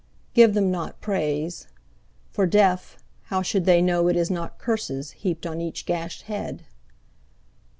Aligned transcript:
Give 0.33 0.55
them 0.55 0.71
not 0.71 0.99
praise. 0.99 1.67
For 2.31 2.47
deaf, 2.47 2.97
how 3.25 3.43
should 3.43 3.65
they 3.65 3.83
know 3.83 4.07
It 4.07 4.15
is 4.15 4.31
not 4.31 4.57
curses 4.57 5.11
heaped 5.11 5.45
on 5.45 5.61
each 5.61 5.85
gashed 5.85 6.23
head? 6.23 6.63